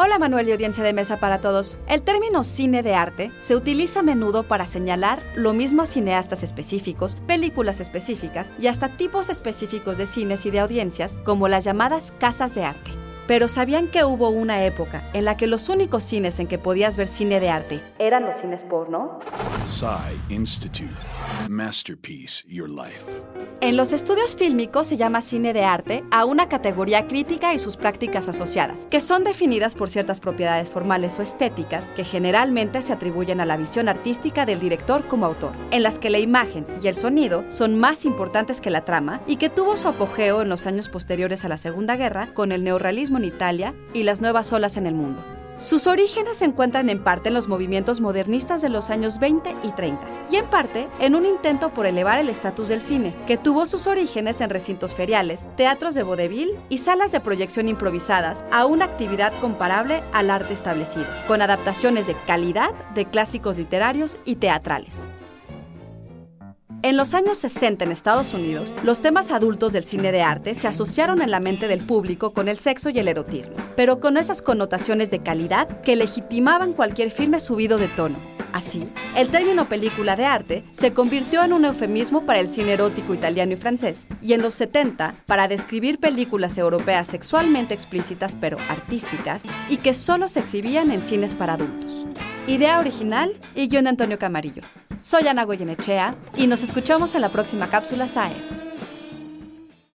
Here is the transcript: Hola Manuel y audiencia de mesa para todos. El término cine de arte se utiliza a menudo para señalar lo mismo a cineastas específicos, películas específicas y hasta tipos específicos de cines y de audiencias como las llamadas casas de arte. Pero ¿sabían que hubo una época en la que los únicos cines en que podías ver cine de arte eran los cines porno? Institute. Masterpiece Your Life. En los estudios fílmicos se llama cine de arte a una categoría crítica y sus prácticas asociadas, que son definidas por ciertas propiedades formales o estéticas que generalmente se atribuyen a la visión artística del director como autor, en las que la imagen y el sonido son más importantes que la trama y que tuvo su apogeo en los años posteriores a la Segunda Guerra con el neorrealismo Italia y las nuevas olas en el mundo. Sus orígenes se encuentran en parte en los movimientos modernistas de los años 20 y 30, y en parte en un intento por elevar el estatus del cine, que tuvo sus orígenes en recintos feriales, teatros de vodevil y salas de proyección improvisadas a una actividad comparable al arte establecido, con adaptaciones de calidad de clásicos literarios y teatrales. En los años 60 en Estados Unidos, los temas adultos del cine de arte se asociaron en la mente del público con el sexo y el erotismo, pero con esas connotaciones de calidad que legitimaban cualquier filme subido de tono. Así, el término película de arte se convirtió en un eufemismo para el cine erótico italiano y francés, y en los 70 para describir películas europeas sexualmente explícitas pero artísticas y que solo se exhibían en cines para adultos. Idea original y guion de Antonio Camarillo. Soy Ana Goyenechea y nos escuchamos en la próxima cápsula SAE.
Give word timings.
Hola 0.00 0.20
Manuel 0.20 0.48
y 0.48 0.52
audiencia 0.52 0.84
de 0.84 0.92
mesa 0.92 1.16
para 1.16 1.40
todos. 1.40 1.76
El 1.88 2.02
término 2.02 2.44
cine 2.44 2.84
de 2.84 2.94
arte 2.94 3.32
se 3.40 3.56
utiliza 3.56 3.98
a 3.98 4.02
menudo 4.04 4.44
para 4.44 4.64
señalar 4.64 5.20
lo 5.34 5.52
mismo 5.54 5.82
a 5.82 5.86
cineastas 5.86 6.44
específicos, 6.44 7.16
películas 7.26 7.80
específicas 7.80 8.52
y 8.60 8.68
hasta 8.68 8.90
tipos 8.90 9.28
específicos 9.28 9.98
de 9.98 10.06
cines 10.06 10.46
y 10.46 10.52
de 10.52 10.60
audiencias 10.60 11.18
como 11.24 11.48
las 11.48 11.64
llamadas 11.64 12.12
casas 12.20 12.54
de 12.54 12.62
arte. 12.62 12.97
Pero 13.28 13.46
¿sabían 13.48 13.88
que 13.88 14.04
hubo 14.04 14.30
una 14.30 14.64
época 14.64 15.04
en 15.12 15.26
la 15.26 15.36
que 15.36 15.46
los 15.46 15.68
únicos 15.68 16.02
cines 16.02 16.40
en 16.40 16.46
que 16.46 16.58
podías 16.58 16.96
ver 16.96 17.06
cine 17.06 17.40
de 17.40 17.50
arte 17.50 17.82
eran 17.98 18.24
los 18.24 18.36
cines 18.36 18.64
porno? 18.64 19.18
Institute. 20.30 20.94
Masterpiece 21.46 22.42
Your 22.48 22.70
Life. 22.70 23.04
En 23.60 23.76
los 23.76 23.92
estudios 23.92 24.36
fílmicos 24.36 24.86
se 24.86 24.96
llama 24.96 25.20
cine 25.20 25.52
de 25.52 25.64
arte 25.64 26.04
a 26.10 26.24
una 26.24 26.48
categoría 26.48 27.06
crítica 27.06 27.52
y 27.52 27.58
sus 27.58 27.76
prácticas 27.76 28.28
asociadas, 28.28 28.86
que 28.86 29.00
son 29.00 29.24
definidas 29.24 29.74
por 29.74 29.90
ciertas 29.90 30.20
propiedades 30.20 30.70
formales 30.70 31.18
o 31.18 31.22
estéticas 31.22 31.88
que 31.96 32.04
generalmente 32.04 32.80
se 32.82 32.92
atribuyen 32.92 33.40
a 33.40 33.46
la 33.46 33.56
visión 33.56 33.88
artística 33.88 34.46
del 34.46 34.60
director 34.60 35.06
como 35.08 35.26
autor, 35.26 35.52
en 35.70 35.82
las 35.82 35.98
que 35.98 36.08
la 36.08 36.20
imagen 36.20 36.64
y 36.82 36.86
el 36.86 36.94
sonido 36.94 37.44
son 37.48 37.78
más 37.78 38.04
importantes 38.04 38.60
que 38.60 38.70
la 38.70 38.84
trama 38.84 39.20
y 39.26 39.36
que 39.36 39.50
tuvo 39.50 39.76
su 39.76 39.88
apogeo 39.88 40.40
en 40.40 40.48
los 40.48 40.66
años 40.66 40.88
posteriores 40.88 41.44
a 41.44 41.48
la 41.48 41.56
Segunda 41.58 41.96
Guerra 41.96 42.28
con 42.32 42.52
el 42.52 42.64
neorrealismo 42.64 43.17
Italia 43.24 43.74
y 43.92 44.02
las 44.02 44.20
nuevas 44.20 44.52
olas 44.52 44.76
en 44.76 44.86
el 44.86 44.94
mundo. 44.94 45.24
Sus 45.58 45.88
orígenes 45.88 46.36
se 46.36 46.44
encuentran 46.44 46.88
en 46.88 47.02
parte 47.02 47.30
en 47.30 47.34
los 47.34 47.48
movimientos 47.48 48.00
modernistas 48.00 48.62
de 48.62 48.68
los 48.68 48.90
años 48.90 49.18
20 49.18 49.56
y 49.64 49.72
30, 49.72 50.06
y 50.30 50.36
en 50.36 50.46
parte 50.46 50.86
en 51.00 51.16
un 51.16 51.26
intento 51.26 51.74
por 51.74 51.86
elevar 51.86 52.20
el 52.20 52.28
estatus 52.28 52.68
del 52.68 52.80
cine, 52.80 53.12
que 53.26 53.36
tuvo 53.36 53.66
sus 53.66 53.88
orígenes 53.88 54.40
en 54.40 54.50
recintos 54.50 54.94
feriales, 54.94 55.48
teatros 55.56 55.96
de 55.96 56.04
vodevil 56.04 56.56
y 56.68 56.78
salas 56.78 57.10
de 57.10 57.18
proyección 57.18 57.66
improvisadas 57.66 58.44
a 58.52 58.66
una 58.66 58.84
actividad 58.84 59.32
comparable 59.40 60.04
al 60.12 60.30
arte 60.30 60.52
establecido, 60.52 61.06
con 61.26 61.42
adaptaciones 61.42 62.06
de 62.06 62.14
calidad 62.24 62.70
de 62.94 63.06
clásicos 63.06 63.58
literarios 63.58 64.20
y 64.24 64.36
teatrales. 64.36 65.08
En 66.88 66.96
los 66.96 67.12
años 67.12 67.36
60 67.36 67.84
en 67.84 67.92
Estados 67.92 68.32
Unidos, 68.32 68.72
los 68.82 69.02
temas 69.02 69.30
adultos 69.30 69.74
del 69.74 69.84
cine 69.84 70.10
de 70.10 70.22
arte 70.22 70.54
se 70.54 70.68
asociaron 70.68 71.20
en 71.20 71.30
la 71.30 71.38
mente 71.38 71.68
del 71.68 71.84
público 71.84 72.32
con 72.32 72.48
el 72.48 72.56
sexo 72.56 72.88
y 72.88 72.98
el 72.98 73.08
erotismo, 73.08 73.56
pero 73.76 74.00
con 74.00 74.16
esas 74.16 74.40
connotaciones 74.40 75.10
de 75.10 75.18
calidad 75.18 75.82
que 75.82 75.96
legitimaban 75.96 76.72
cualquier 76.72 77.10
filme 77.10 77.40
subido 77.40 77.76
de 77.76 77.88
tono. 77.88 78.16
Así, 78.54 78.88
el 79.14 79.28
término 79.28 79.68
película 79.68 80.16
de 80.16 80.24
arte 80.24 80.64
se 80.70 80.94
convirtió 80.94 81.44
en 81.44 81.52
un 81.52 81.66
eufemismo 81.66 82.24
para 82.24 82.40
el 82.40 82.48
cine 82.48 82.72
erótico 82.72 83.12
italiano 83.12 83.52
y 83.52 83.56
francés, 83.56 84.06
y 84.22 84.32
en 84.32 84.40
los 84.40 84.54
70 84.54 85.14
para 85.26 85.46
describir 85.46 86.00
películas 86.00 86.56
europeas 86.56 87.08
sexualmente 87.08 87.74
explícitas 87.74 88.34
pero 88.34 88.56
artísticas 88.70 89.42
y 89.68 89.76
que 89.76 89.92
solo 89.92 90.26
se 90.30 90.40
exhibían 90.40 90.90
en 90.90 91.02
cines 91.02 91.34
para 91.34 91.52
adultos. 91.52 92.06
Idea 92.46 92.80
original 92.80 93.34
y 93.54 93.68
guion 93.68 93.84
de 93.84 93.90
Antonio 93.90 94.18
Camarillo. 94.18 94.62
Soy 95.00 95.28
Ana 95.28 95.44
Goyenechea 95.44 96.16
y 96.36 96.48
nos 96.48 96.62
escuchamos 96.62 97.14
en 97.14 97.20
la 97.20 97.28
próxima 97.28 97.70
cápsula 97.70 98.08
SAE. 98.08 98.57